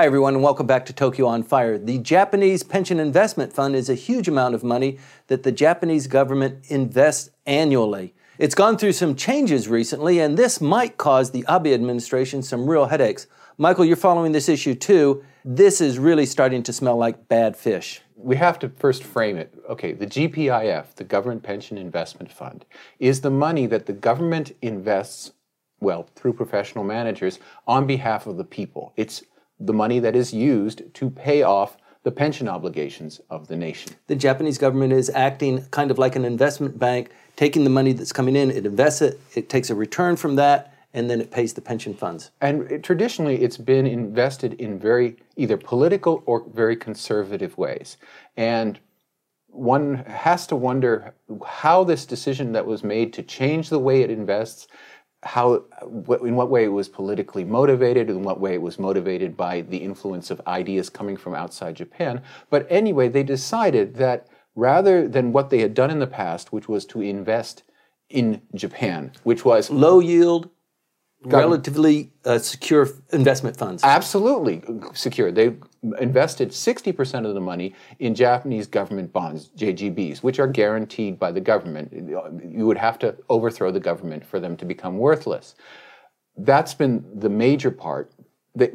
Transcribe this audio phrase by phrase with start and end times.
[0.00, 1.76] Hi, everyone, and welcome back to Tokyo on Fire.
[1.76, 6.64] The Japanese Pension Investment Fund is a huge amount of money that the Japanese government
[6.68, 8.14] invests annually.
[8.38, 12.86] It's gone through some changes recently, and this might cause the Abe administration some real
[12.86, 13.26] headaches.
[13.58, 15.22] Michael, you're following this issue too.
[15.44, 18.00] This is really starting to smell like bad fish.
[18.16, 19.52] We have to first frame it.
[19.68, 22.64] Okay, the GPIF, the Government Pension Investment Fund,
[22.98, 25.32] is the money that the government invests,
[25.78, 28.94] well, through professional managers on behalf of the people.
[28.96, 29.24] It's
[29.60, 33.92] the money that is used to pay off the pension obligations of the nation.
[34.06, 38.12] The Japanese government is acting kind of like an investment bank, taking the money that's
[38.12, 41.52] coming in, it invests it, it takes a return from that, and then it pays
[41.52, 42.30] the pension funds.
[42.40, 47.98] And it, traditionally, it's been invested in very either political or very conservative ways.
[48.36, 48.80] And
[49.46, 51.14] one has to wonder
[51.44, 54.68] how this decision that was made to change the way it invests
[55.22, 55.64] how
[56.22, 59.76] in what way it was politically motivated in what way it was motivated by the
[59.76, 65.50] influence of ideas coming from outside Japan but anyway they decided that rather than what
[65.50, 67.62] they had done in the past which was to invest
[68.08, 70.48] in Japan which was low yield
[71.24, 73.84] relatively uh, secure investment funds.
[73.84, 74.62] Absolutely
[74.94, 75.30] secure.
[75.30, 75.56] They
[75.98, 81.40] invested 60% of the money in Japanese government bonds, JGBs, which are guaranteed by the
[81.40, 81.92] government.
[81.92, 85.54] You would have to overthrow the government for them to become worthless.
[86.36, 88.12] That's been the major part.
[88.54, 88.72] They,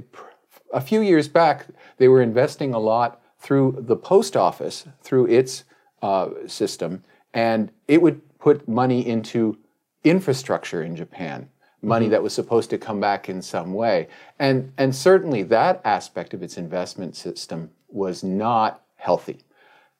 [0.73, 1.67] a few years back,
[1.97, 5.63] they were investing a lot through the post office, through its
[6.01, 9.57] uh, system, and it would put money into
[10.03, 11.49] infrastructure in Japan
[11.85, 12.11] money mm-hmm.
[12.11, 14.07] that was supposed to come back in some way.
[14.39, 19.39] And, and certainly that aspect of its investment system was not healthy.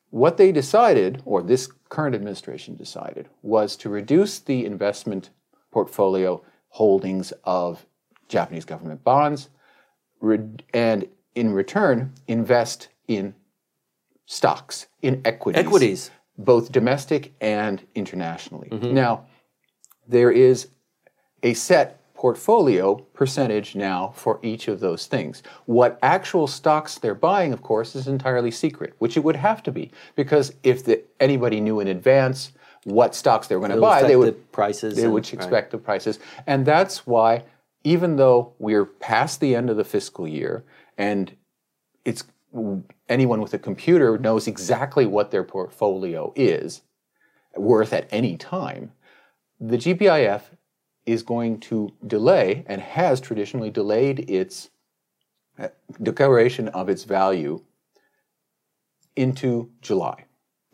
[0.10, 5.30] What they decided, or this current administration decided, was to reduce the investment
[5.72, 7.86] portfolio holdings of
[8.28, 9.50] Japanese government bonds
[10.74, 13.36] and in return invest in
[14.26, 15.66] stocks, in equities.
[15.66, 16.12] Equities.
[16.38, 18.70] Both domestic and internationally.
[18.70, 18.94] Mm-hmm.
[18.94, 19.26] Now,
[20.08, 20.70] there is
[21.46, 25.44] a set portfolio percentage now for each of those things.
[25.66, 29.72] What actual stocks they're buying, of course, is entirely secret, which it would have to
[29.72, 32.52] be, because if the, anybody knew in advance
[32.84, 34.96] what stocks they were going to buy, they would the prices.
[34.96, 35.70] They and, would expect right.
[35.70, 37.44] the prices, and that's why,
[37.84, 40.64] even though we're past the end of the fiscal year,
[40.98, 41.36] and
[42.06, 42.24] it's
[43.08, 46.82] anyone with a computer knows exactly what their portfolio is
[47.56, 48.94] worth at any time.
[49.60, 50.42] The GPIF
[51.06, 54.70] is going to delay and has traditionally delayed its
[55.60, 55.68] uh,
[56.02, 57.62] declaration of its value
[59.16, 60.26] into July.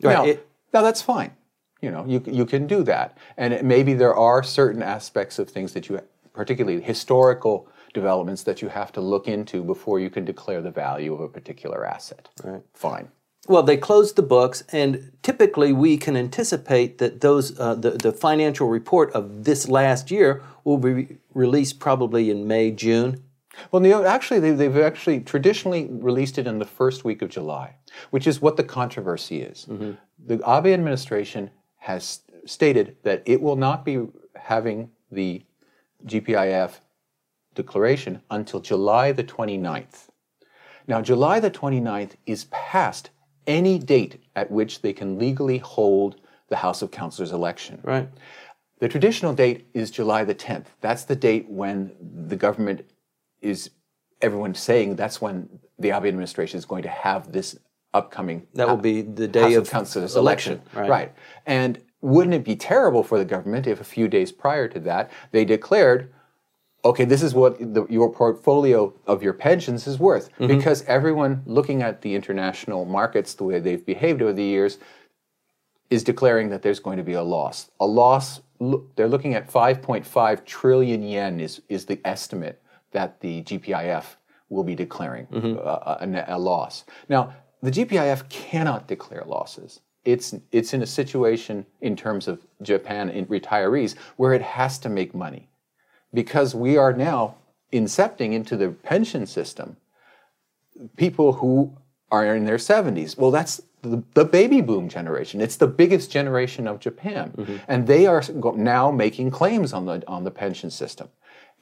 [0.02, 0.12] Right.
[0.12, 1.32] Now, it, now that's fine.
[1.80, 3.18] You know, you, you can do that.
[3.36, 6.00] And it, maybe there are certain aspects of things that you,
[6.32, 11.12] particularly historical developments, that you have to look into before you can declare the value
[11.12, 12.28] of a particular asset.
[12.42, 12.62] Right.
[12.74, 13.08] Fine.
[13.48, 18.12] Well, they closed the books, and typically we can anticipate that those uh, the, the
[18.12, 23.24] financial report of this last year will be released probably in May, June.
[23.70, 27.74] Well, actually, they, they've actually traditionally released it in the first week of July,
[28.10, 29.66] which is what the controversy is.
[29.68, 29.92] Mm-hmm.
[30.24, 35.42] The Abe administration has stated that it will not be having the
[36.06, 36.74] GPIF
[37.54, 40.08] declaration until July the 29th.
[40.86, 43.10] Now, July the 29th is past
[43.46, 46.16] any date at which they can legally hold
[46.48, 47.80] the House of Councilors election.
[47.82, 48.08] Right.
[48.78, 50.66] The traditional date is July the 10th.
[50.80, 51.92] That's the date when
[52.26, 52.84] the government
[53.40, 53.70] is,
[54.20, 55.48] everyone's saying that's when
[55.78, 57.58] the Abe administration is going to have this
[57.94, 58.46] upcoming.
[58.54, 60.54] That will be the day House of, of Councilors election.
[60.54, 60.80] election.
[60.80, 60.90] Right.
[60.90, 61.14] right.
[61.46, 65.10] And wouldn't it be terrible for the government if a few days prior to that
[65.30, 66.12] they declared,
[66.84, 70.30] okay, this is what the, your portfolio of your pensions is worth.
[70.34, 70.48] Mm-hmm.
[70.48, 74.78] Because everyone looking at the international markets, the way they've behaved over the years,
[75.90, 77.70] is declaring that there's going to be a loss.
[77.80, 78.40] A loss,
[78.96, 82.62] they're looking at 5.5 trillion yen is, is the estimate
[82.92, 84.04] that the GPIF
[84.48, 85.58] will be declaring mm-hmm.
[85.58, 86.84] Uh, a, a loss.
[87.08, 89.80] Now, the GPIF cannot declare losses.
[90.04, 94.88] It's, it's in a situation in terms of Japan in retirees where it has to
[94.88, 95.48] make money
[96.12, 97.36] because we are now
[97.72, 99.76] incepting into the pension system
[100.96, 101.76] people who
[102.10, 103.16] are in their 70s.
[103.16, 105.40] Well, that's the, the baby boom generation.
[105.40, 107.32] It's the biggest generation of Japan.
[107.36, 107.56] Mm-hmm.
[107.68, 108.22] And they are
[108.54, 111.08] now making claims on the, on the pension system.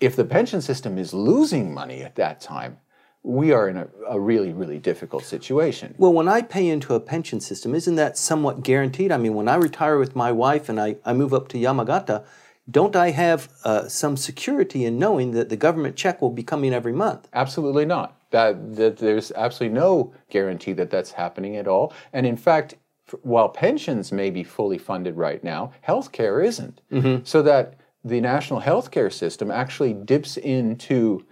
[0.00, 2.78] If the pension system is losing money at that time,
[3.22, 5.94] we are in a, a, really, really difficult situation.
[5.98, 9.12] Well, when I pay into a pension system, isn't that somewhat guaranteed?
[9.12, 12.24] I mean, when I retire with my wife and I, I move up to Yamagata,
[12.68, 16.74] don't I have uh, some security in knowing that the government check will be coming
[16.74, 17.28] every month?
[17.32, 18.16] Absolutely not.
[18.30, 21.92] That, that there's absolutely no guarantee that that's happening at all.
[22.12, 22.74] And in fact,
[23.22, 26.80] while pensions may be fully funded right now, healthcare isn't.
[27.24, 27.74] So that
[28.04, 31.24] the national healthcare system actually dips into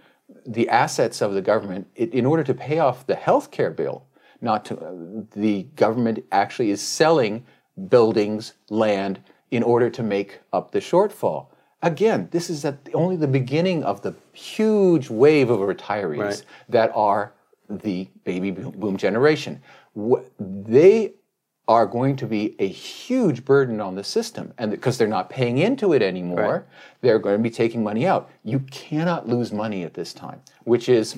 [0.45, 4.05] the assets of the government in order to pay off the healthcare bill.
[4.41, 7.45] Not to, uh, the government actually is selling
[7.89, 9.21] buildings, land,
[9.51, 11.47] in order to make up the shortfall.
[11.81, 16.43] Again, this is at the- only the beginning of the huge wave of retirees Right.
[16.69, 17.33] that are
[17.69, 19.61] the baby boom generation.
[20.39, 21.13] They
[21.67, 25.57] are going to be a huge burden on the system, and because they're not paying
[25.59, 26.61] into it anymore, Right.
[27.01, 28.29] they're going to be taking money out.
[28.43, 31.15] You cannot lose money at this time, which is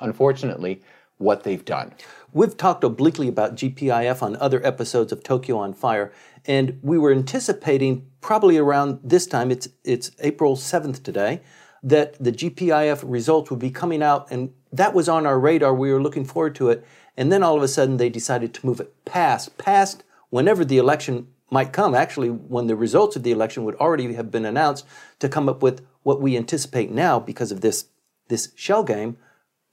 [0.00, 0.82] unfortunately
[1.18, 1.92] what they've done.
[2.32, 6.12] We've talked obliquely about GPIF on other episodes of Tokyo on Fire,
[6.46, 11.40] and we were anticipating probably around this time, it's, it's April 7th today,
[11.82, 15.74] that the GPIF results would be coming out, and that was on our radar.
[15.74, 16.84] We were looking forward to it.
[17.16, 20.78] And then all of a sudden, they decided to move it past, past whenever the
[20.78, 21.94] election might come.
[21.94, 24.86] Actually, when the results of the election would already have been announced,
[25.20, 27.86] to come up with what we anticipate now because of this,
[28.28, 29.16] this shell game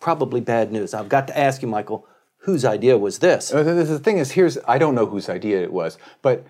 [0.01, 0.93] probably bad news.
[0.93, 2.05] I've got to ask you, Michael,
[2.39, 3.53] whose idea was this?
[3.53, 6.45] Uh, The the thing is, here's I don't know whose idea it was, but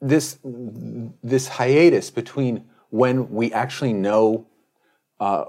[0.00, 4.46] this this hiatus between when we actually know
[5.20, 5.44] uh,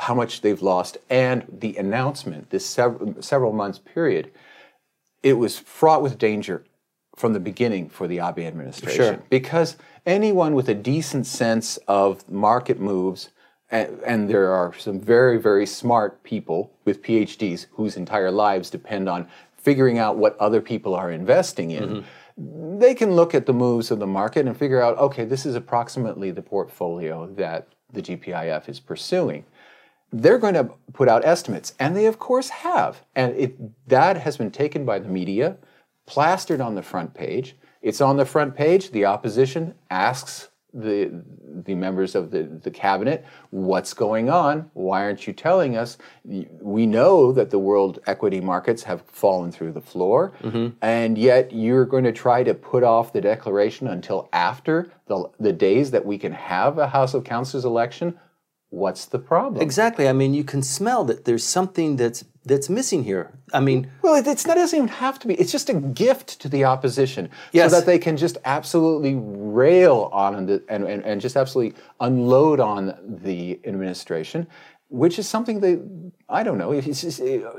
[0.00, 4.30] how much they've lost and the announcement, this several several months period,
[5.22, 6.64] it was fraught with danger
[7.16, 9.22] from the beginning for the Abe administration Sure.
[9.30, 13.30] because anyone with a decent sense of market moves
[13.70, 19.08] and, and there are some very very smart people with PhDs whose entire lives depend
[19.08, 19.26] on
[19.56, 22.04] figuring out what other people are investing in
[22.36, 25.54] they can look at the moves of the market and figure out okay this is
[25.54, 29.44] approximately the portfolio that the GPIF is pursuing.
[30.12, 33.02] They're going to put out estimates and they of course have.
[33.14, 35.56] And it that has been taken by the media
[36.06, 37.56] plastered on the front page.
[37.82, 38.90] It's on the front page.
[38.90, 41.22] The opposition asks the
[41.64, 44.70] the members of the, the cabinet what's going on?
[44.74, 45.96] Why aren't you telling us?
[46.24, 50.76] We know that the world equity markets have fallen through the floor mm-hmm.
[50.82, 55.52] and yet you're going to try to put off the declaration until after the, the
[55.52, 58.18] days that we can have a house of councillors election?
[58.68, 59.62] What's the problem?
[59.62, 60.08] Exactly.
[60.08, 63.32] I mean, you can smell that there's something that's that's missing here.
[63.52, 65.34] I mean, Well, it, it's not, it doesn't even have to be.
[65.34, 67.70] It's just a gift to the opposition Yes.
[67.70, 72.60] so that they can just absolutely rail on the, and, and, and just absolutely unload
[72.60, 72.94] on
[73.24, 74.46] the administration,
[74.88, 75.78] which is something they,
[76.28, 76.80] I don't know.
[76.80, 77.52] Just, uh,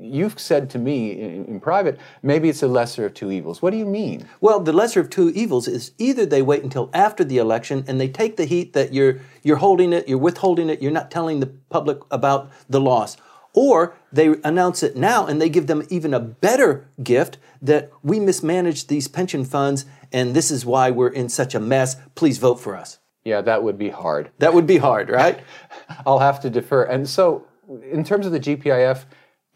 [0.00, 3.62] you've said to me in, in private, maybe it's a lesser of two evils.
[3.62, 4.28] What do you mean?
[4.40, 8.00] well, the lesser of two evils is either they wait until after the election and
[8.00, 11.40] they take the heat that you're you're holding it, you're withholding it, you're not telling
[11.40, 13.16] the public about the loss.
[13.54, 18.18] Or they announce it now and they give them even a better gift that we
[18.18, 21.96] mismanaged these pension funds and this is why we're in such a mess.
[22.14, 22.98] Please vote for us.
[23.24, 24.30] Yeah, that would be hard.
[24.38, 25.40] That would be hard, right?
[26.06, 26.84] I'll have to defer.
[26.84, 27.46] And so,
[27.90, 29.04] in terms of the GPIF,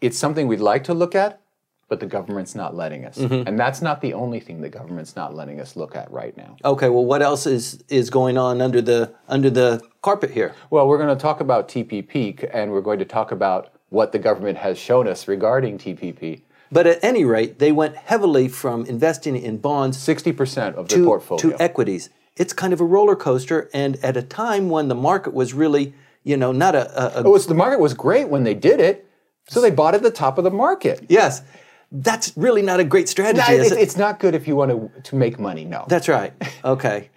[0.01, 1.41] it's something we'd like to look at,
[1.89, 3.17] but the government's not letting us.
[3.17, 3.47] Mm-hmm.
[3.47, 6.55] And that's not the only thing the government's not letting us look at right now.
[6.63, 10.55] Okay, well what else is is going on under the under the carpet here?
[10.69, 14.19] Well, we're going to talk about TPP, and we're going to talk about what the
[14.19, 16.41] government has shown us regarding TPP.
[16.71, 21.05] But at any rate, they went heavily from investing in bonds 60% of their to,
[21.05, 21.55] portfolio.
[21.55, 22.09] to equities.
[22.35, 25.93] It's kind of a roller coaster, and at a time when the market was really,
[26.23, 29.09] you know, not a, a, a Oh, the market was great when they did it,
[29.49, 31.05] so they bought at the top of the market.
[31.09, 31.41] yes,
[31.89, 33.81] that's really not a great strategy, is it's, it?
[33.81, 35.85] it's not good if you want to, to make money, no.
[35.87, 36.33] That's right.
[36.65, 37.09] Okay,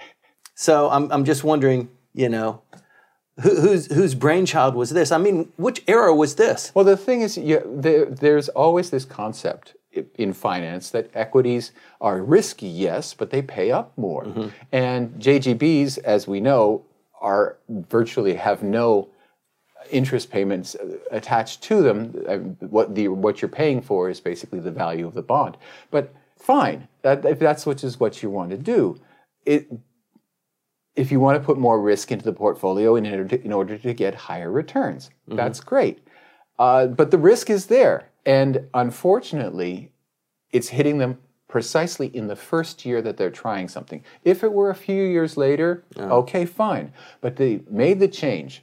[0.55, 2.63] so I'm I'm just wondering, you know,
[3.43, 5.11] who, whose whose brainchild was this?
[5.13, 6.73] I mean, which era was this?
[6.75, 9.75] Well, the thing is, you, there, there's always this concept
[10.15, 14.25] in finance that equities are risky, yes, but they pay up more.
[14.71, 16.85] And JGBs, as we know,
[17.21, 19.09] are virtually have no
[19.91, 22.15] interest payments uh, attached to them.
[22.29, 25.57] Uh, What the what you're paying for is basically the value of the bond.
[25.91, 29.01] But fine, that, if that's what is what you want to do,
[29.45, 29.67] it
[31.01, 33.79] if you want to put more risk into the portfolio in order to, in order
[33.79, 35.11] to get higher returns.
[35.27, 36.07] That's great.
[36.59, 38.11] Uh, but the risk is there.
[38.27, 39.93] And unfortunately,
[40.53, 44.05] it's hitting them precisely in the first year that they're trying something.
[44.25, 46.93] If it were a few years later, okay, fine.
[47.23, 48.63] But they made the change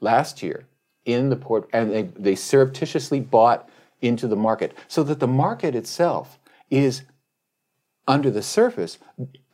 [0.00, 0.66] last year
[1.04, 3.68] in the port, and they, they surreptitiously bought
[4.00, 6.38] into the market so that the market itself
[6.70, 7.02] is
[8.08, 8.98] under the surface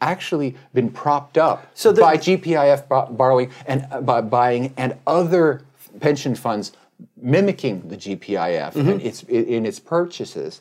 [0.00, 5.62] actually been propped up So by GPIF bo- borrowing and uh, by buying and other
[6.00, 6.72] pension funds
[7.16, 10.60] mimicking the GPIF in, its, in its purchases.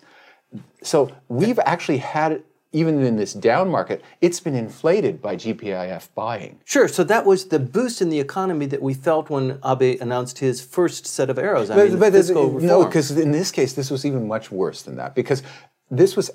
[0.81, 6.59] So we've actually had, even in this down market, it's been inflated by GPIF buying.
[6.65, 6.87] Sure.
[6.87, 10.61] So that was the boost in the economy that we felt when Abe announced his
[10.63, 11.69] first set of arrows.
[11.69, 14.81] I But, mean, but fiscal no, because in this case, this was even much worse
[14.83, 15.41] than that because
[15.89, 16.29] this was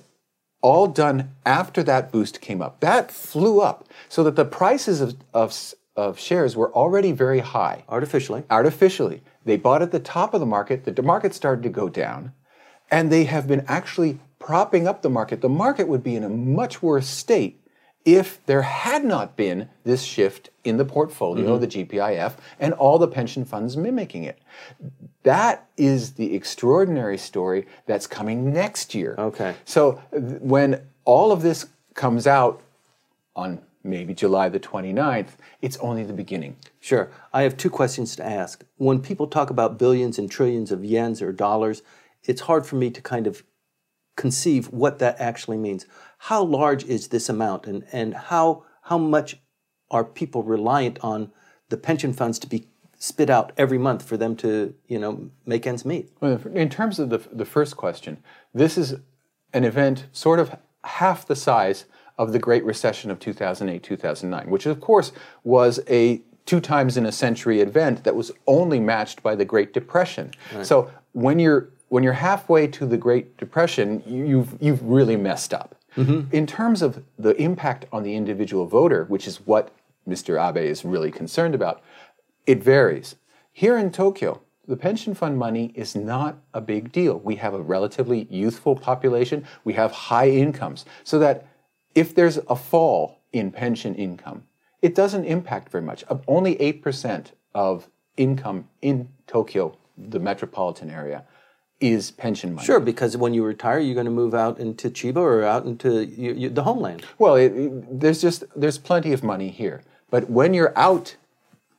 [0.63, 2.81] all done after that boost came up.
[2.81, 7.85] That flew up so that the prices of, of, of shares were already very high.
[7.89, 8.45] artificially.
[8.49, 12.33] Artificially, they bought at the top of the market, the market started to go down,
[12.91, 15.41] and they have been actually propping up the market.
[15.41, 17.62] The market would be in a much worse state
[18.05, 22.99] if there had not been this shift in the portfolio of the GPIF and all
[22.99, 24.41] the pension funds mimicking it.
[25.23, 29.15] That is the extraordinary story that's coming next year.
[29.19, 29.55] Okay.
[29.65, 32.61] So when all of this comes out
[33.37, 35.31] on maybe July the 29th,
[35.61, 36.57] it's only the beginning.
[36.81, 37.11] Sure.
[37.33, 38.65] I have two questions to ask.
[38.77, 41.83] When people talk about billions and trillions of yens or dollars,
[42.25, 43.43] it's hard for me to kind of
[44.17, 45.87] conceive what that actually means.
[46.27, 49.39] How large is this amount and, and how how much
[49.91, 51.33] are people reliant on
[51.69, 55.67] the pension funds to be spit out every month for them to, you know, make
[55.67, 56.11] ends meet?
[56.21, 58.19] Well, in terms of the, the first question,
[58.55, 58.95] this is
[59.53, 61.87] an event sort of half the size
[62.17, 65.11] of the Great Recession of 2008 2009, which of course
[65.43, 69.73] was a two times in a century event that was only matched by the Great
[69.73, 70.31] Depression.
[70.63, 75.75] So when you're when you're halfway to the Great Depression, you've you've really messed up.
[75.97, 76.35] Mm-hmm.
[76.35, 79.73] In terms of the impact on the individual voter, which is what
[80.09, 80.41] Mr.
[80.41, 81.83] Abe is really concerned about,
[82.47, 83.17] it varies.
[83.53, 87.19] Here in Tokyo, the pension fund money is not a big deal.
[87.19, 91.47] We have a relatively youthful population, we have high incomes, so that
[91.95, 94.45] if there's a fall in pension income,
[94.81, 96.05] it doesn't impact very much.
[96.27, 101.25] Only 8% of income in Tokyo, the metropolitan area,
[101.83, 102.65] is pension money.
[102.65, 106.05] Sure, because when you retire, you're going to move out into Chiba or out into
[106.07, 107.05] you, you, the homeland.
[107.19, 111.17] Well, it, it- there's just there's plenty of money here, but when you're out,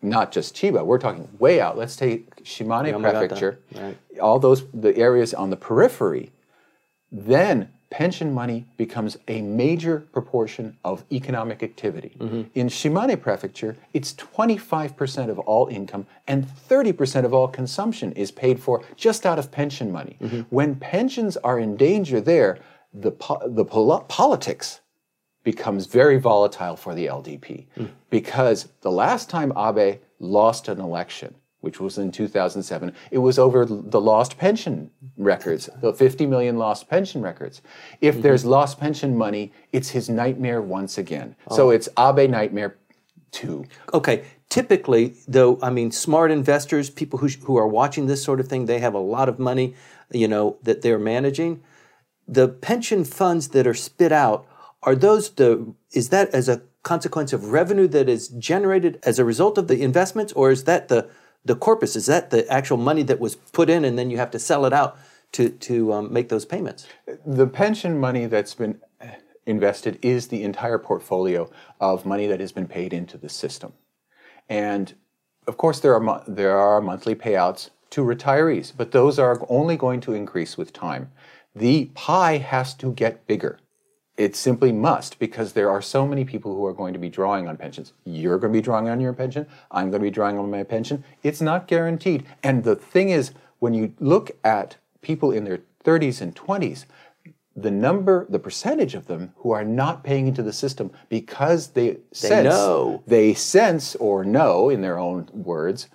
[0.01, 1.77] not just Chiba, we're talking way out.
[1.77, 3.97] Let's take Shimane Prefecture, right.
[4.21, 6.31] all those the areas on the periphery.
[7.11, 12.17] Then pension money becomes a major proportion of economic activity.
[12.17, 12.41] Mm-hmm.
[12.55, 18.59] In Shimane Prefecture, it's 25% of all income and 30% of all consumption is paid
[18.59, 20.17] for just out of pension money.
[20.19, 20.41] Mm-hmm.
[20.49, 22.57] When pensions are in danger there,
[22.95, 24.81] the, po- the pol- politics
[25.43, 27.89] becomes very volatile for the LDP mm.
[28.09, 33.63] because the last time Abe lost an election, which was in 2007, it was over
[33.65, 37.61] the lost pension records, the 50 million lost pension records.
[38.01, 38.21] If mm-hmm.
[38.21, 41.37] there's lost pension money, it's his nightmare once again.
[41.51, 41.69] So oh.
[41.69, 42.75] it's Abe nightmare
[43.31, 43.63] two.
[43.93, 48.49] Okay, typically, though, I mean, smart investors, people who, who are watching this sort of
[48.49, 49.73] thing, they have a lot of money,
[50.11, 51.63] you know, that they're managing.
[52.27, 54.45] The pension funds that are spit out,
[54.83, 59.23] are those the, is that as a consequence of revenue that is generated as a
[59.23, 61.09] result of the investments, or is that the,
[61.45, 61.95] the corpus?
[61.95, 64.65] Is that the actual money that was put in and then you have to sell
[64.65, 64.97] it out
[65.33, 66.87] to, to um, make those payments?
[67.25, 68.79] The pension money that's been
[69.45, 73.73] invested is the entire portfolio of money that has been paid into the system.
[74.49, 74.93] And
[75.47, 80.01] of course, there are, there are monthly payouts to retirees, but those are only going
[80.01, 81.11] to increase with time.
[81.55, 83.59] The pie has to get bigger.
[84.15, 87.47] It simply must because there are so many people who are going to be drawing
[87.47, 87.93] on pensions.
[88.05, 89.47] You're going to be drawing on your pension.
[89.71, 91.03] I'm going to be drawing on my pension.
[91.23, 92.25] It's not guaranteed.
[92.43, 96.85] And the thing is, when you look at people in their 30s and 20s,
[97.55, 101.97] the number, the percentage of them who are not paying into the system because they,
[102.11, 103.03] sense, know.
[103.07, 105.87] they sense or know, in their own words,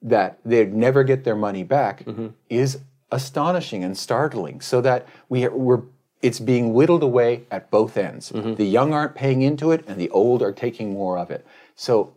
[0.00, 2.28] that they'd never get their money back mm-hmm.
[2.48, 4.60] is astonishing and startling.
[4.60, 5.82] So that we we're
[6.22, 8.30] it's being whittled away at both ends.
[8.30, 8.54] Mm-hmm.
[8.54, 11.44] The young aren't paying into it, and the old are taking more of it.
[11.74, 12.14] So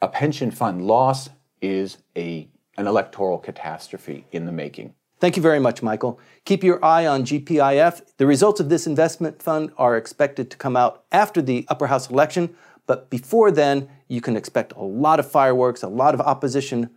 [0.00, 4.94] a pension fund loss is a an electoral catastrophe in the making.
[5.20, 6.18] Thank you very much, Michael.
[6.44, 8.02] Keep your eye on GPIF.
[8.16, 12.10] The results of this investment fund are expected to come out after the upper house
[12.10, 12.54] election,
[12.86, 16.90] but before then, you can expect a lot of fireworks, a lot of opposition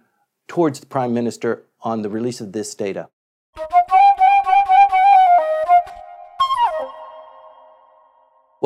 [0.47, 3.07] towards the prime minister on the release of this data.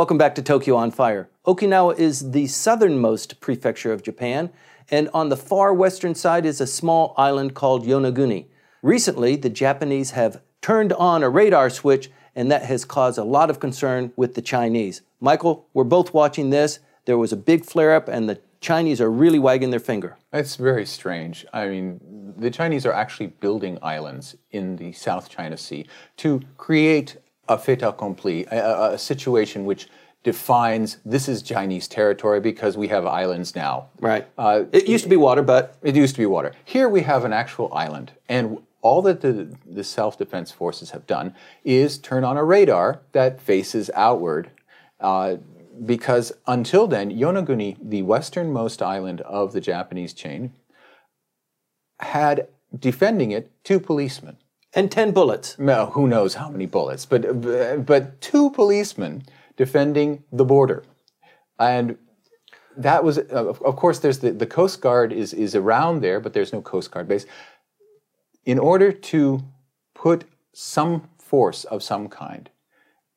[0.02, 1.30] Welcome back to Tokyo on Fire.
[1.46, 4.50] Okinawa is the southernmost prefecture of Japan,
[4.90, 8.48] and on the far western side is a small island called Yonaguni.
[8.82, 13.52] Recently, the Japanese have turned on a radar switch, and that has caused a lot
[13.52, 15.04] of concern with the Chinese.
[15.20, 16.80] Michael, we're both watching this.
[17.06, 20.18] There was a big flare up, and the Chinese are really wagging their finger.
[20.34, 21.46] It's very strange.
[21.54, 25.86] I mean, the Chinese are actually building islands in the South China Sea
[26.18, 27.18] to create
[27.54, 29.88] a fait accompli, a, a situation which
[30.24, 33.90] defines this is Chinese territory because we have islands now.
[34.00, 34.28] Right.
[34.38, 35.78] Uh, it used to be water, but.
[35.82, 36.54] It used to be water.
[36.64, 38.12] Here we have an actual island.
[38.30, 43.02] And all that the, the self defense forces have done is turn on a radar
[43.14, 44.52] that faces outward.
[45.00, 45.38] Uh,
[45.84, 50.54] because until then, Yonaguni, the westernmost island of the Japanese chain,
[52.00, 54.38] had defending it two policemen.
[54.74, 55.60] And 10 bullets.
[55.60, 59.24] No, who knows how many bullets, but, but two policemen
[59.58, 60.84] defending the border.
[61.60, 61.98] And
[62.78, 66.54] that was, of course, there's the, the Coast Guard is, is around there, but there's
[66.54, 67.26] no Coast Guard base.
[68.46, 69.44] In order to
[69.94, 70.24] put
[70.54, 72.50] some force of some kind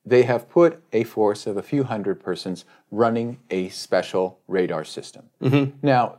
[0.05, 5.31] they have put a force of a few hundred persons running a special radar system.
[5.43, 5.79] Mm-hmm.
[5.83, 6.19] Now,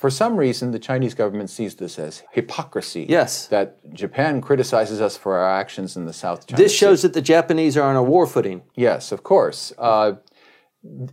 [0.00, 3.04] for some reason, the Chinese government sees this as hypocrisy.
[3.06, 3.48] Yes.
[3.48, 7.08] That Japan criticizes us for our actions in the South China This shows sea.
[7.08, 8.62] that the Japanese are on a war footing.
[8.74, 9.74] Yes, of course.
[9.76, 10.12] Uh,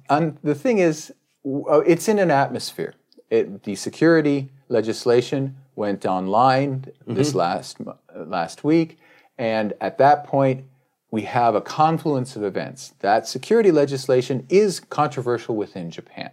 [0.10, 1.14] and the thing is,
[1.46, 2.94] uh, it's in an atmosphere.
[3.30, 7.16] It, the security legislation went online mm-hmm.
[7.16, 7.80] this last
[8.16, 9.00] last week,
[9.38, 10.64] and at that point,
[11.12, 12.94] we have a confluence of events.
[13.00, 16.32] That security legislation is controversial within Japan.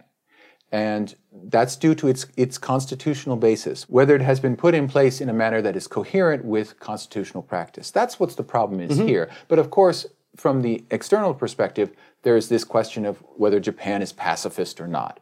[0.71, 1.15] And
[1.49, 5.29] that's due to its, its constitutional basis, whether it has been put in place in
[5.29, 7.91] a manner that is coherent with constitutional practice.
[7.91, 9.07] That's what the problem is mm-hmm.
[9.07, 9.29] here.
[9.47, 11.91] But of course, from the external perspective,
[12.23, 15.19] there is this question of whether Japan is pacifist or not.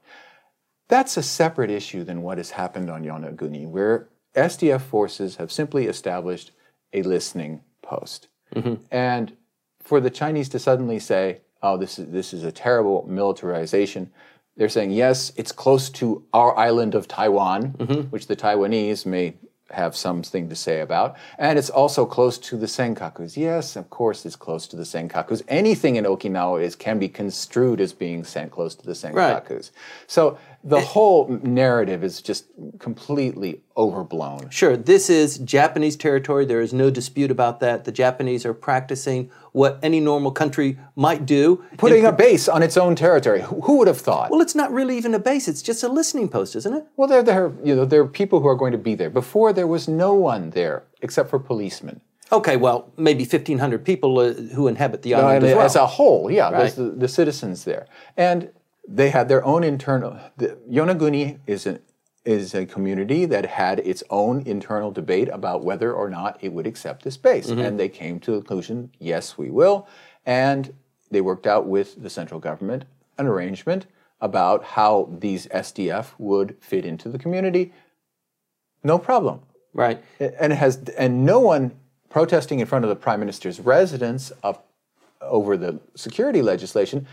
[0.88, 5.88] That's a separate issue than what has happened on Yonaguni, where SDF forces have simply
[5.88, 6.52] established
[6.94, 8.28] a listening post.
[8.56, 8.76] Mm-hmm.
[8.92, 9.36] And
[9.82, 14.12] for the Chinese to suddenly say, oh, this is, this is a terrible militarization,
[14.58, 18.02] they're saying, yes, it's close to our island of Taiwan, mm-hmm.
[18.10, 19.36] which the Taiwanese may
[19.72, 21.16] have something to say about.
[21.40, 23.36] And it's also close to the Senkakus.
[23.36, 25.42] Yes, of course, it's close to the Senkakus.
[25.48, 29.50] Anything in Okinawa is can be construed as being sent close to the Senkakus.
[29.50, 29.72] Right.
[30.06, 32.46] So the it, whole narrative is just
[32.80, 34.50] completely overblown.
[34.50, 36.46] Sure, this is Japanese territory.
[36.46, 37.84] There is no dispute about that.
[37.84, 41.64] The Japanese are practicing what any normal country might do.
[41.78, 43.42] Putting a base on its own territory.
[43.42, 44.32] Who would have thought?
[44.32, 45.48] Well, it's not really even a base.
[45.48, 46.86] It's just a listening post, isn't it?
[46.96, 49.10] Well, there, there, you know, there are people who are going to be there.
[49.10, 52.00] Before, there was no one there except for policemen.
[52.32, 55.66] Okay, well, maybe 1,500 people uh, who inhabit the island no, as, well.
[55.66, 56.58] as a whole, yeah, right.
[56.58, 57.86] there's the, the citizens there.
[58.18, 58.50] And
[58.88, 60.20] they had their own internal.
[60.38, 61.80] The, Yonaguni is an
[62.26, 66.66] is a community that had its own internal debate about whether or not it would
[66.66, 67.60] accept this base, mm-hmm.
[67.60, 69.88] and they came to the conclusion, yes, we will,
[70.26, 70.74] and
[71.12, 72.86] they worked out with the central government
[73.18, 73.86] an arrangement
[74.22, 77.74] about how these SDF would fit into the community.
[78.84, 79.42] No problem.
[79.74, 80.04] Right.
[80.20, 81.74] And has and no one
[82.10, 84.68] protesting in front of the prime minister's residence up
[85.22, 87.08] over the security legislation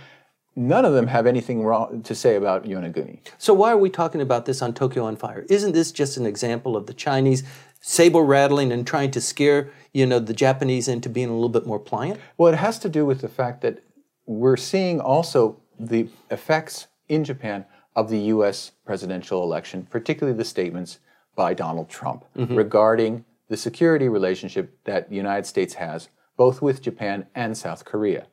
[0.56, 3.20] none of them have anything wrong to say about Yonaguni.
[3.38, 5.46] So why are we talking about this on Tokyo on Fire?
[5.48, 7.42] Isn't this just an example of the Chinese
[7.80, 11.66] saber rattling and trying to scare you know the Japanese into being a little bit
[11.66, 12.20] more pliant?
[12.36, 13.82] Well, it has to do with the fact that
[14.26, 17.64] we're seeing also the effects in Japan
[17.96, 18.72] of the U.S.
[18.84, 21.00] presidential election, particularly the statements
[21.34, 22.54] by Donald Trump mm-hmm.
[22.54, 26.08] regarding the security relationship that the United States has
[26.40, 28.26] both with Japan and South Korea.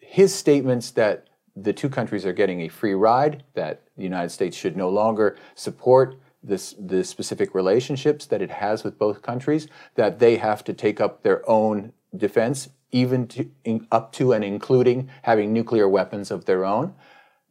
[0.00, 1.28] His statements that
[1.62, 5.36] the two countries are getting a free ride, that the United States should no longer
[5.54, 10.72] support this, the specific relationships that it has with both countries, that they have to
[10.72, 16.30] take up their own defense, even to, in, up to and including having nuclear weapons
[16.30, 16.94] of their own.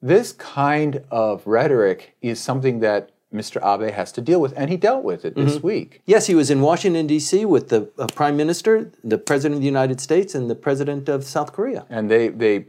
[0.01, 3.61] This kind of rhetoric is something that Mr.
[3.61, 5.67] Abe has to deal with, and he dealt with it this mm-hmm.
[5.67, 6.01] week.
[6.05, 7.45] Yes, he was in Washington, D.C.
[7.45, 11.23] with the uh, Prime Minister, the President of the United States, and the President of
[11.23, 11.85] South Korea.
[11.89, 12.65] And they, they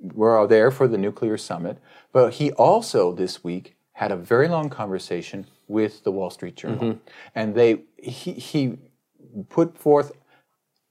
[0.00, 1.78] were there for the nuclear summit,
[2.12, 6.78] but he also this week had a very long conversation with the Wall Street Journal,
[6.78, 6.98] mm-hmm.
[7.34, 8.78] and they he, he
[9.48, 10.12] put forth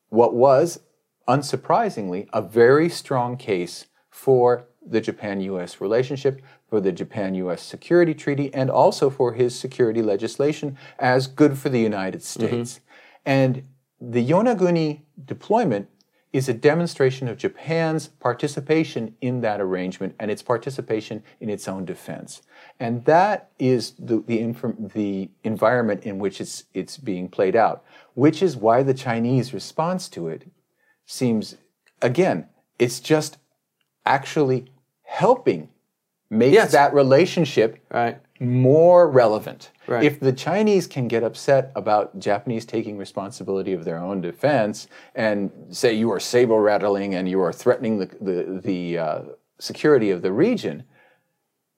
[0.09, 0.79] what was
[1.27, 5.81] unsurprisingly a very strong case for the Japan-U.S.
[5.81, 7.61] relationship, for the Japan-U.S.
[7.61, 12.45] security treaty, and also for his security legislation as good for the United mm-hmm.
[12.45, 12.73] States.
[12.75, 12.81] Mm-hmm.
[13.25, 13.63] And
[13.99, 15.89] the Yonaguni deployment
[16.33, 21.85] is a demonstration of Japan's participation in that arrangement and its participation in its own
[21.85, 22.41] defense.
[22.79, 24.53] And that is the, the,
[24.93, 27.85] the environment in which it's, it's being played out,
[28.15, 30.47] which is why the Chinese response to it
[31.05, 31.55] seems,
[32.01, 33.37] again, it's just
[34.05, 34.65] actually
[35.03, 35.69] helping
[36.29, 36.71] make Yes.
[36.73, 38.19] that relationship Right.
[38.39, 39.71] More relevant.
[39.87, 40.03] Right.
[40.03, 45.51] If the Chinese can get upset about Japanese taking responsibility of their own defense and
[45.69, 49.21] say you are saber rattling and you are threatening the the, the uh,
[49.59, 50.83] security of the region,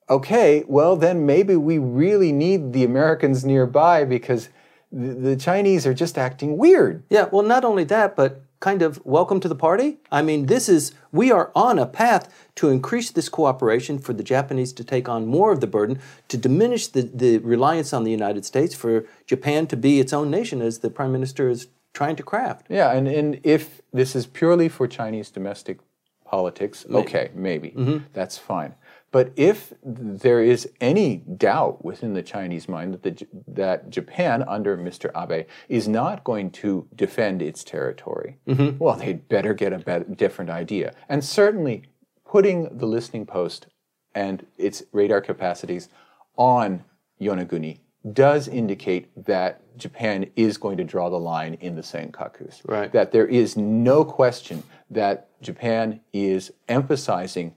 [0.10, 4.50] okay, well then maybe we really need the Americans nearby because
[4.92, 7.04] the, the Chinese are just acting weird.
[7.10, 9.98] Yeah, well, not only that, but kind of welcome to the party.
[10.12, 14.24] I mean, this is, we are on a path to increase this cooperation for the
[14.24, 18.12] Japanese to take on more of the burden, to diminish the, the reliance on the
[18.12, 22.16] United States, for Japan to be its own nation, as the Prime Minister is trying
[22.16, 22.68] to craft.
[22.70, 25.80] Yeah, and, and if this is purely for Chinese domestic
[26.26, 27.70] politics, okay, maybe.
[27.70, 28.06] Mm-hmm.
[28.14, 28.76] That's fine.
[29.18, 34.78] But if there is any doubt within the Chinese mind that, the, that Japan, under
[34.78, 35.10] Mr.
[35.18, 38.78] Abe, is not going to defend its territory, mm-hmm.
[38.78, 40.94] well, they'd better get a bet- different idea.
[41.10, 41.86] And certainly,
[42.28, 43.66] putting the listening post
[44.14, 45.90] and its radar capacities
[46.38, 46.84] on
[47.20, 47.80] Yonaguni
[48.14, 52.62] does indicate that Japan is going to draw the line in the Senkakus.
[52.66, 52.92] Right.
[52.92, 57.56] That there is no question that Japan is emphasizing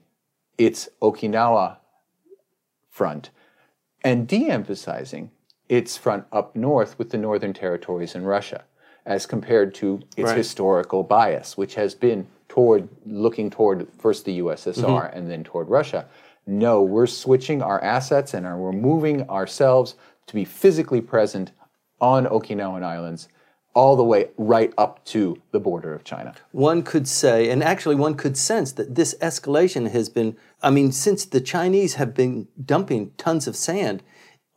[0.65, 1.77] its Okinawa
[2.89, 3.29] front
[4.03, 5.31] and de emphasizing
[5.69, 8.63] its front up north with the northern territories in Russia,
[9.05, 10.37] as compared to its Right.
[10.37, 15.17] historical bias, which has been toward looking toward first the USSR Mm-hmm.
[15.17, 16.05] and then toward Russia.
[16.45, 19.95] No, we're switching our assets and are, we're moving ourselves
[20.27, 21.51] to be physically present
[22.01, 23.29] on Okinawan Islands
[23.73, 26.33] all the way right up to the border of China.
[26.51, 30.91] One could say, and actually one could sense that this escalation has been, I mean,
[30.91, 34.03] since the Chinese have been dumping tons of sand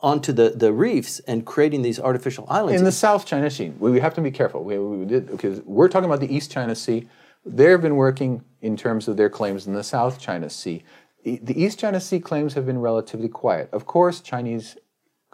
[0.01, 2.79] onto the, the reefs and creating these artificial islands.
[2.79, 4.63] In the South China Sea, we have to be careful.
[4.63, 7.07] We, we did, because we're talking about the East China Sea.
[7.45, 10.83] They've been working in terms of their claims in the South China Sea.
[11.23, 13.69] The East China Sea claims have been relatively quiet.
[13.71, 14.77] Of course, Chinese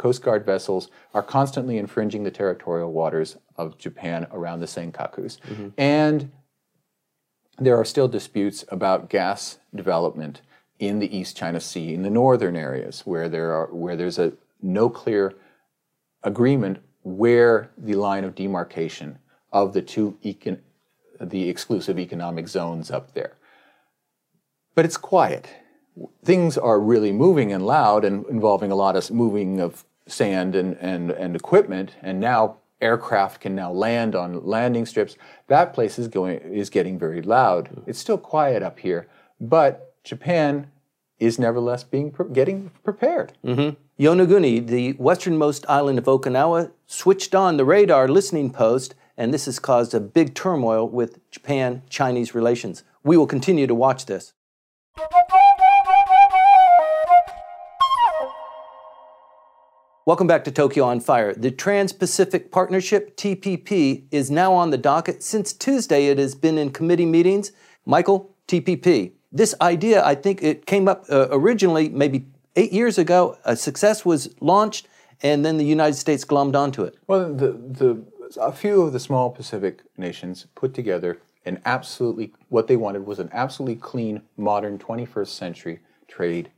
[0.01, 5.37] Coast Guard vessels are constantly infringing the territorial waters of Japan around the Senkakus.
[5.41, 5.67] Mm-hmm.
[5.77, 6.31] And
[7.59, 10.41] there are still disputes about gas development
[10.79, 14.33] in the East China Sea, in the northern areas, where there are where there's a
[14.59, 15.35] no clear
[16.23, 19.19] agreement where the line of demarcation
[19.51, 20.61] of the two econ-
[21.19, 23.33] the exclusive economic zones up there.
[24.73, 25.47] But it's quiet.
[26.25, 30.75] Things are really moving and loud and involving a lot of moving of sand and,
[30.77, 35.15] and, and equipment, and now aircraft can now land on landing strips.
[35.47, 37.67] That place is going is getting very loud.
[37.67, 37.81] Hmm.
[37.85, 39.07] It's still quiet up here,
[39.39, 40.71] but Japan
[41.19, 43.33] is nevertheless being getting prepared.
[43.45, 44.03] Mm-hmm.
[44.03, 49.59] Yonaguni, the westernmost island of Okinawa, switched on the radar listening post, and this has
[49.59, 52.83] caused a big turmoil with Japan Chinese relations.
[53.03, 54.33] We will continue to watch this.
[60.03, 61.31] Welcome back to Tokyo on Fire.
[61.31, 65.21] The Trans Pacific Partnership, TPP, is now on the docket.
[65.21, 67.51] Since Tuesday, it has been in committee meetings.
[67.85, 69.11] Michael, TPP.
[69.31, 73.37] This idea, I think it came up uh, originally maybe eight years ago.
[73.45, 74.87] A success was launched,
[75.21, 76.95] and then the United States glommed onto it.
[77.05, 78.03] Well, the, the,
[78.41, 83.19] a few of the small Pacific nations put together an absolutely, what they wanted was
[83.19, 86.49] an absolutely clean, modern 21st century trade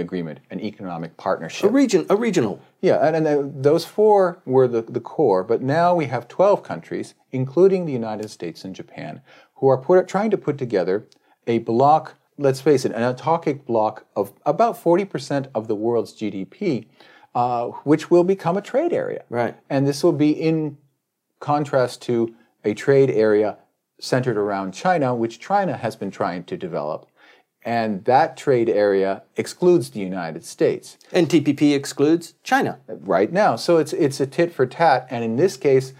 [0.00, 1.70] agreement, an economic partnership.
[1.70, 2.60] A region, a regional.
[2.80, 6.62] Yeah, and, and uh, those four were the, the core, but now we have 12
[6.62, 9.22] countries, including the United States and Japan,
[9.56, 11.06] who are put, trying to put together
[11.46, 16.86] a block, let's face it, an autarkic block of about 40% of the world's GDP,
[17.34, 19.24] uh, which will become a trade area.
[19.28, 19.56] Right.
[19.70, 20.78] And this will be in
[21.40, 23.58] contrast to a trade area
[24.00, 27.08] centered around China, which China has been trying to develop.
[27.64, 32.78] And that trade area excludes the United States And TPP excludes China.
[32.86, 33.56] right now.
[33.56, 35.94] So it's it's a tit for tat, and in this case,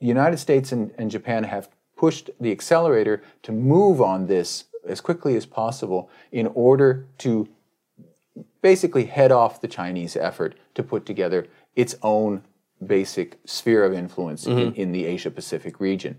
[0.00, 5.00] the United States and, and Japan have pushed the accelerator to move on this as
[5.00, 7.48] quickly as possible in order to
[8.62, 12.42] basically head off the Chinese effort to put together its own
[12.84, 14.80] basic sphere of influence in, mm-hmm.
[14.80, 16.18] in the Asia Pacific region.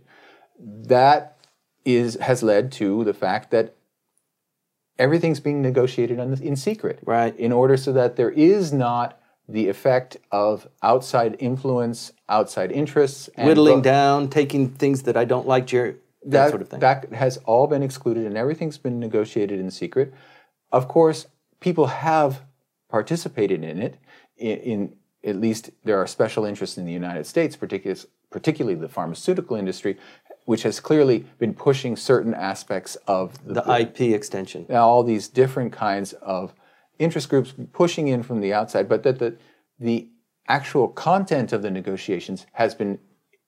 [0.60, 1.38] That
[1.84, 3.76] is has led to the fact that
[5.02, 7.36] everything's being negotiated in, in secret Right.
[7.38, 13.48] in order so that there is not the effect of outside influence, outside interests, and
[13.48, 16.80] Whittling down, taking things that I don't like, Jerry, that, that, sort of thing.
[16.80, 20.14] that has all been excluded and everything's been negotiated in secret.
[20.72, 21.28] Of course,
[21.60, 22.44] people have
[22.90, 23.98] participated in it.
[24.38, 28.90] In, in at least there are special interests in the United States, particularly, particularly the
[28.90, 29.98] pharmaceutical industry,
[30.46, 34.66] which has clearly been pushing certain aspects of the, the IP extension.
[34.70, 36.54] Now, all these different kinds of
[37.00, 39.38] interest groups pushing in from the outside, but that the
[39.80, 40.08] the
[40.48, 43.00] actual content of the negotiations has been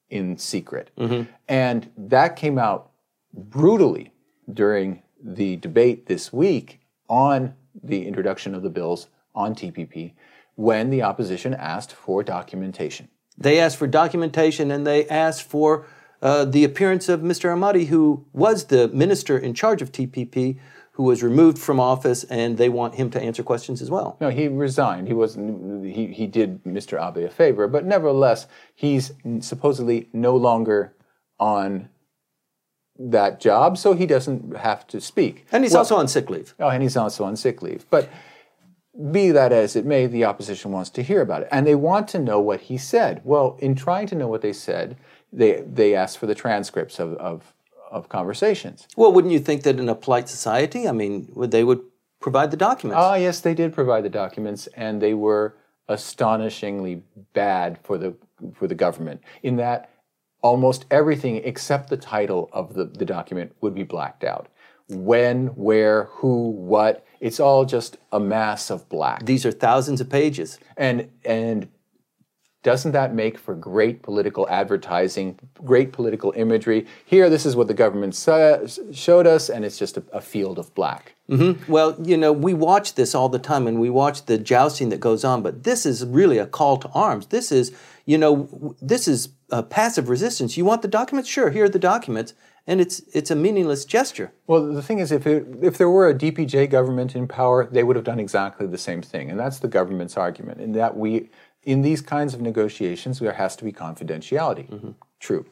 [0.10, 0.92] in secret.
[0.98, 1.30] Mm-hmm.
[1.48, 2.92] And that came out
[3.34, 4.14] brutally
[4.52, 10.14] during the debate this week on the introduction of the bills on TPP
[10.56, 13.10] when the opposition asked for documentation.
[13.38, 15.88] They asked for documentation and they asked for
[16.24, 17.52] uh, the appearance of Mr.
[17.52, 20.58] Amari, who was the minister in charge of TPP,
[20.94, 24.16] who was removed from office, and they want him to answer questions as well.
[24.22, 25.08] No, he resigned.
[25.08, 25.86] He wasn't.
[25.86, 26.98] He, he did Mr.
[26.98, 30.94] Abe a favor, but nevertheless, he's supposedly no longer
[31.40, 31.90] on
[32.98, 35.46] that job, so he doesn't have to speak.
[35.52, 36.56] And he's Well- also on sick leave.
[36.60, 37.86] Oh, and he's also on sick leave.
[37.90, 38.08] But
[39.12, 42.08] be that as it may, the opposition wants to hear about it, and they want
[42.10, 43.20] to know what he said.
[43.26, 44.96] Well, in trying to know what they said,
[45.34, 47.54] they they asked for the transcripts of of,
[47.92, 48.88] of conversations.
[48.96, 51.82] Well, wouldn't you think that in a polite society, I mean, would they would
[52.20, 53.00] provide the documents?
[53.00, 58.16] Ah, yes, they did provide the documents, and they were astonishingly bad for the
[58.54, 59.22] for the government.
[59.42, 59.90] In that,
[60.42, 64.48] almost everything except the title of the, the document would be blacked out.
[64.90, 67.06] When, where, who, what.
[67.22, 69.26] It's all just a mass of black.
[69.26, 70.60] These are thousands of pages.
[70.76, 71.70] And and
[72.64, 76.88] doesn't that make for great political advertising, great political imagery?
[77.06, 78.60] Here, this is what the government sa-
[78.92, 81.16] showed us, and it's just a, a field of black.
[81.30, 81.72] Mm-hmm.
[81.72, 85.00] Well, you know, we watch this all the time and we watch the jousting that
[85.00, 87.28] goes on, but this is really a call to arms.
[87.28, 89.30] This is, you know, this is
[89.70, 90.58] passive resistance.
[90.58, 91.30] You want the documents?
[91.30, 92.34] Sure, here are the documents.
[92.66, 94.32] And it's, it's a meaningless gesture.
[94.48, 97.84] Well, the thing is, if it, if there were a DPJ government in power, they
[97.84, 100.62] would have done exactly the same thing, and that's the government's argument.
[100.62, 101.30] In that we,
[101.64, 104.94] in these kinds of negotiations, there has to be confidentiality.
[105.20, 105.46] True.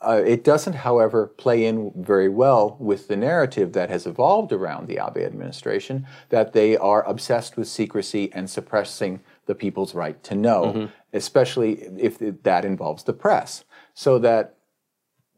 [0.00, 4.86] Uh, it doesn't, however, play in very well with the narrative that has evolved around
[4.86, 10.34] the Abe administration that they are obsessed with secrecy and suppressing the people's right to
[10.34, 13.64] know, especially if it- that involves the press.
[13.94, 14.56] So that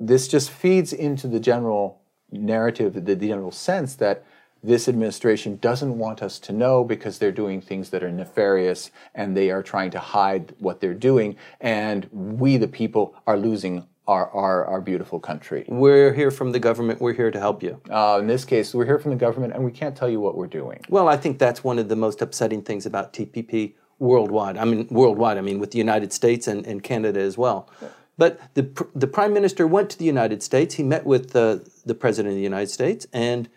[0.00, 2.00] this just feeds into the general
[2.32, 4.24] narrative, the general sense that
[4.66, 9.36] this administration doesn't want us to know because they're doing things that are nefarious and
[9.36, 14.30] they are trying to hide what they're doing, and we, the people, are losing our,
[14.30, 15.64] our, our beautiful country.
[15.68, 17.00] We're here from the government.
[17.00, 17.80] We're here to help you.
[17.90, 20.36] Uh, in this case, we're here from the government and we can't tell you what
[20.36, 20.80] we're doing.
[20.88, 24.58] Well, I think that's one of the most upsetting things about TPP worldwide.
[24.58, 27.68] I mean, worldwide, I mean, with the United States and, and Canada as well.
[28.18, 30.76] But the, pr- the Prime Minister went to the United States.
[30.76, 33.48] He met with uh, the President of the United States, and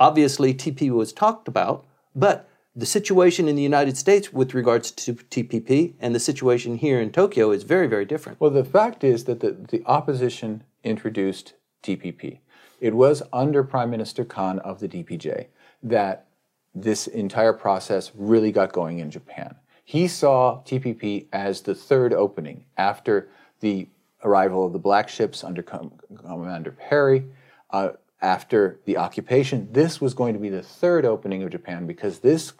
[0.00, 1.86] obviously TPP was talked about.
[2.16, 7.00] But the situation in the United States with regards to TPP and the situation here
[7.00, 8.40] in Tokyo is very, very different.
[8.40, 12.38] Well, the fact is that the, the opposition introduced TPP.
[12.80, 15.46] It was under Prime Minister Kan of the DPJ
[15.82, 16.26] that
[16.74, 19.56] this entire process really got going in Japan.
[19.84, 23.28] He saw TPP as the third opening after
[23.60, 23.88] the
[24.22, 27.24] arrival of the black ships under Com- Commander Perry,
[27.70, 27.90] uh,
[28.22, 29.68] after the occupation.
[29.72, 32.52] This was going to be the third opening of Japan because this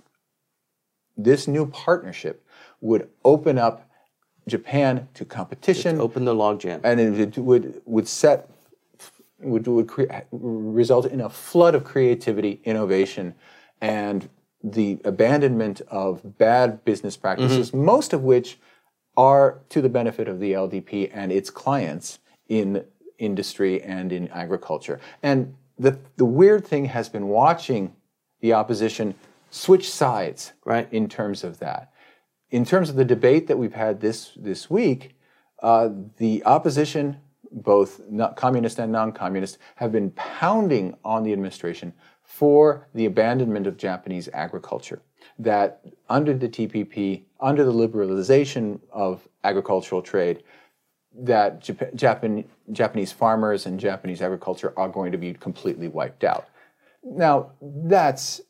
[1.16, 2.46] this new partnership
[2.80, 3.88] would open up
[4.48, 6.80] Japan to competition, Open the logjam.
[6.82, 8.50] and it would would set
[9.40, 13.34] would would crea- result in a flood of creativity, innovation,
[13.80, 14.28] and
[14.62, 17.84] the abandonment of bad business practices, mm-hmm.
[17.84, 18.58] most of which
[19.16, 22.18] are to the benefit of the LDP and its clients
[22.48, 22.84] in
[23.20, 25.00] industry and in agriculture.
[25.22, 27.94] And the the weird thing has been watching
[28.40, 29.14] the opposition
[29.50, 30.88] switch sides Right.
[30.92, 31.92] in terms of that.
[32.50, 35.16] In terms of the debate that we've had this this week,
[35.62, 37.16] uh, the opposition,
[37.52, 38.00] both
[38.36, 45.02] communist and non-communist, have been pounding on the administration for the abandonment of Japanese agriculture.
[45.38, 50.42] That under the TPP, under the liberalization of agricultural trade,
[51.18, 56.48] that Jap- Japan, Japanese farmers and Japanese agriculture are going to be completely wiped out.
[57.02, 58.40] Now, that's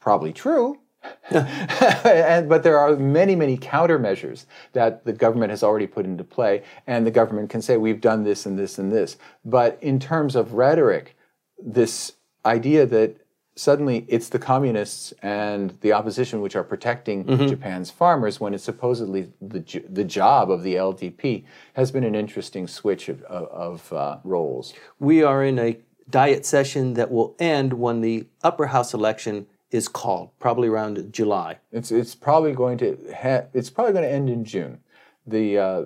[0.00, 0.78] probably true.
[1.30, 6.62] and, but there are many, many countermeasures that the government has already put into play,
[6.86, 9.16] and the government can say, we've done this and this and this.
[9.44, 11.16] But in terms of rhetoric,
[11.58, 12.12] this
[12.44, 13.16] idea that
[13.56, 19.32] suddenly it's the communists and the opposition which are protecting Japan's farmers when it's supposedly
[19.40, 24.18] the, the job of the LDP has been an interesting switch of, of, of uh,
[24.24, 24.72] roles.
[24.98, 29.86] we are in a diet session that will end when the upper house election is
[29.88, 31.58] called, probably around July.
[31.70, 34.80] It's it's probably going to ha- it's probably going to end in June.
[35.26, 35.82] The uh,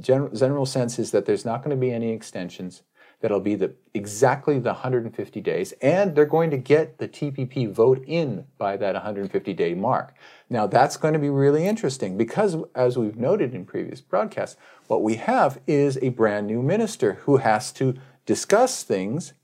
[0.00, 2.82] general general sense is that there's not going to be any extensions.
[3.20, 8.02] That'll be the exactly the 150 days, and they're going to get the TPP vote
[8.06, 10.14] in by that 150 day mark.
[10.48, 14.56] Now that's going to be really interesting because, as we've noted in previous broadcasts,
[14.86, 17.94] what we have is a brand new minister who has to
[18.26, 19.34] discuss things,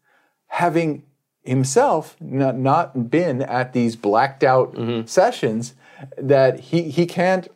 [0.48, 1.04] having
[1.42, 5.06] himself not, not been at these blacked out mm-hmm.
[5.06, 5.74] sessions
[6.18, 7.48] that he, he can't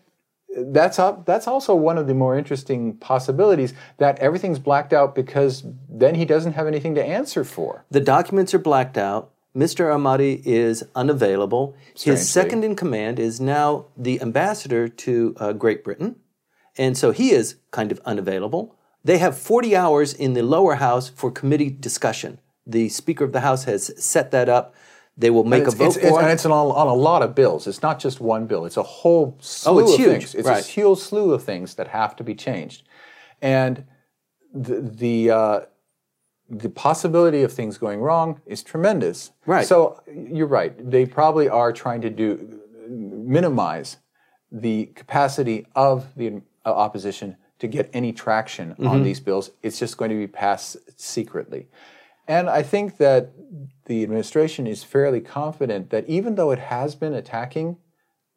[0.56, 5.64] that's up, that's also one of the more interesting possibilities that everything's blacked out because
[5.88, 7.84] then he doesn't have anything to answer for.
[7.90, 9.30] The documents are blacked out.
[9.56, 9.92] Mr.
[9.92, 11.76] Amari is unavailable.
[11.94, 12.20] Strangely.
[12.20, 16.16] His second in command is now the ambassador to uh, Great Britain,
[16.78, 18.76] and so he is kind of unavailable.
[19.04, 22.38] They have 40 hours in the lower house for committee discussion.
[22.66, 24.74] The Speaker of the House has set that up.
[25.20, 26.22] They will make a vote it's, for it's, it.
[26.22, 27.66] And it's on, on, a lot of bills.
[27.66, 28.64] It's not just one bill.
[28.64, 30.08] It's a whole slew oh, it's of huge.
[30.08, 30.34] things.
[30.34, 30.64] It's right.
[30.64, 32.88] a huge slew of things that have to be changed.
[33.42, 33.84] And
[34.54, 35.60] the, the, uh,
[36.48, 39.32] the possibility of things going wrong is tremendous.
[39.44, 39.66] Right.
[39.66, 40.72] So you're right.
[40.90, 43.98] They probably are trying to do minimize
[44.50, 48.86] the capacity of the uh, opposition to get any traction mm-hmm.
[48.86, 49.50] on these bills.
[49.62, 51.68] It's just going to be passed secretly.
[52.30, 53.32] And I think that
[53.86, 57.78] the administration is fairly confident that even though it has been attacking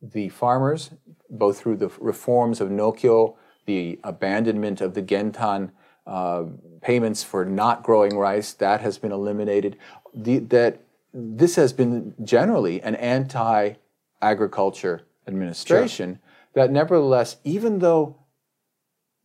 [0.02, 0.90] the farmers,
[1.30, 3.36] both through the reforms of Nokyo,
[3.68, 5.70] the abandonment of the Gentan
[6.08, 6.46] uh,
[6.82, 9.78] payments for not growing rice, that has been eliminated,
[10.12, 10.82] the, that
[11.14, 16.20] this has been generally an anti-agriculture administration, sure.
[16.56, 18.18] that nevertheless, even though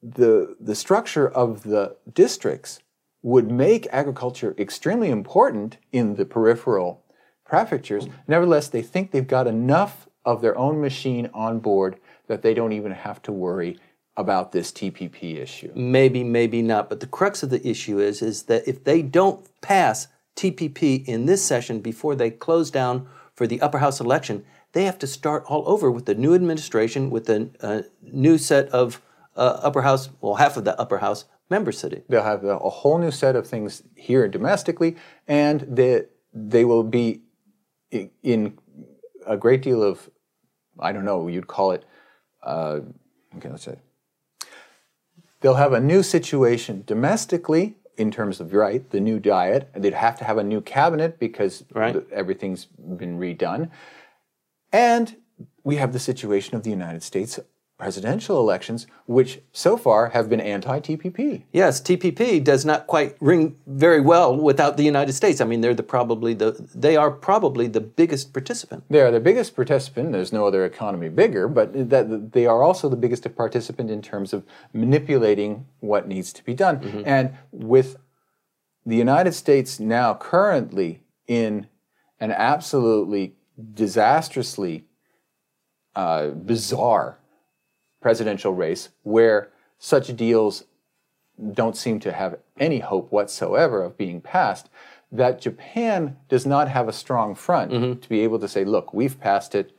[0.02, 2.80] the, the structure of the districts
[3.22, 7.04] would make agriculture extremely important in the peripheral
[7.44, 8.06] prefectures.
[8.26, 12.72] Nevertheless, they think they've got enough of their own machine on board that they don't
[12.72, 13.78] even have to worry
[14.16, 15.72] about this TPP issue.
[15.74, 16.88] Maybe, maybe not.
[16.88, 21.26] But the crux of the issue is, is that if they don't pass TPP in
[21.26, 25.44] this session before they close down for the upper house election, they have to start
[25.46, 29.00] all over with the new administration, with a, a new set of
[29.36, 32.02] uh, upper house, well, half of the upper house member city.
[32.08, 37.22] They'll have a, whole new set of things here domestically, and they, they will be
[38.22, 38.58] in
[39.26, 40.10] a great deal of,
[40.78, 41.84] I don't know, you'd call it,
[42.42, 42.80] uh,
[43.36, 43.76] okay, let's say,
[45.40, 49.94] they'll have a new situation domestically in terms of right the new diet and they'd
[49.94, 51.96] have to have a new cabinet because right.
[52.12, 53.68] everything's been redone
[54.72, 55.16] and
[55.64, 57.40] we have the situation of the united states
[57.78, 61.44] presidential elections, which so far have been anti TPP.
[61.52, 65.40] Yes, TPP does not quite ring very well without the United States.
[65.40, 68.84] I mean, they're the probably the they are probably the biggest participant.
[68.90, 70.12] They are the biggest participant.
[70.12, 74.32] There's no other economy bigger, but that they are also the biggest participant in terms
[74.32, 76.80] of manipulating what needs to be done.
[76.80, 77.02] Mm-hmm.
[77.06, 77.96] And with
[78.84, 81.68] the United States now currently in
[82.18, 83.36] an absolutely
[83.74, 84.84] disastrously
[85.94, 87.18] uh, bizarre
[88.00, 90.64] presidential race where such deals
[91.52, 94.68] don't seem to have any hope whatsoever of being passed,
[95.10, 98.00] that Japan does not have a strong front mm-hmm.
[98.00, 99.72] to be able to say, look, we've passed it,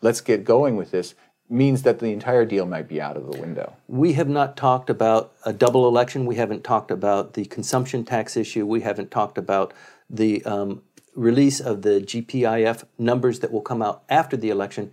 [0.00, 1.14] let's get going with this,
[1.48, 3.76] means that the entire deal might be out of the window.
[3.86, 6.24] We have not talked about a double election.
[6.24, 8.64] We haven't talked about the consumption tax issue.
[8.64, 9.74] We haven't talked about
[10.08, 10.82] the um,
[11.14, 14.92] release of the GPIF numbers that will come out after the election.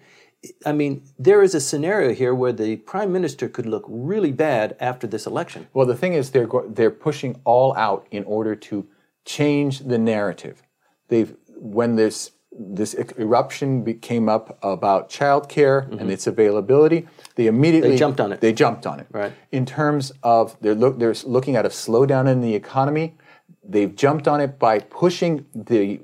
[0.65, 4.75] I mean, there is a scenario here where the prime minister could look really bad
[4.79, 5.67] after this election.
[5.73, 8.87] Well, the thing is, they're go- they're pushing all out in order to
[9.25, 10.63] change the narrative.
[11.09, 15.99] They've when this this eruption came up about childcare mm-hmm.
[15.99, 18.41] and its availability, they immediately they jumped on it.
[18.41, 19.07] They jumped on it.
[19.11, 19.33] Right.
[19.51, 23.15] In terms of they're look they're looking at a slowdown in the economy.
[23.63, 25.99] They've jumped on it by pushing the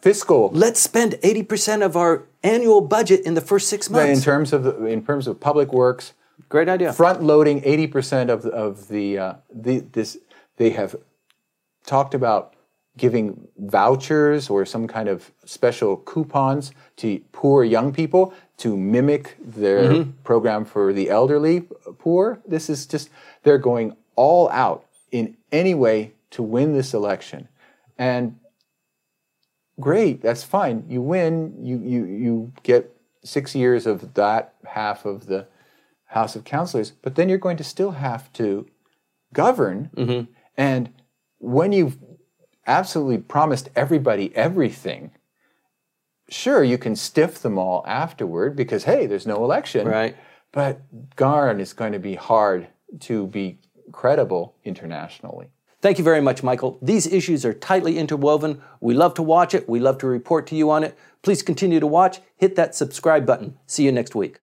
[0.00, 0.50] fiscal.
[0.52, 4.18] Let's spend 80% of our annual budget in the first six months.
[4.18, 6.12] In terms of the, in terms of public works,
[6.48, 6.92] great idea.
[6.92, 10.18] Front loading 80% of the, of the, uh, the this
[10.56, 10.96] they have
[11.84, 12.54] talked about
[12.96, 19.82] giving vouchers or some kind of special coupons to poor young people to mimic their
[19.82, 20.10] mm-hmm.
[20.24, 21.60] program for the elderly
[21.98, 22.40] poor.
[22.46, 23.10] This is just
[23.42, 27.48] they're going all out in any way to win this election.
[27.98, 28.38] And
[29.80, 30.84] great, that's fine.
[30.88, 35.46] You win, you, you, you get six years of that half of the
[36.06, 38.66] House of Councillors, but then you're going to still have to
[39.32, 39.90] govern.
[39.96, 40.32] Mm-hmm.
[40.56, 40.92] And
[41.38, 41.98] when you've
[42.66, 45.10] absolutely promised everybody everything,
[46.28, 49.86] sure, you can stiff them all afterward because, hey, there's no election.
[49.86, 50.16] Right.
[50.52, 50.80] But
[51.16, 52.68] Garn is going to be hard
[53.00, 53.58] to be
[53.92, 55.50] credible internationally.
[55.82, 56.78] Thank you very much, Michael.
[56.80, 58.62] These issues are tightly interwoven.
[58.80, 59.68] We love to watch it.
[59.68, 60.96] We love to report to you on it.
[61.22, 62.20] Please continue to watch.
[62.36, 63.58] Hit that subscribe button.
[63.66, 64.40] See you next week.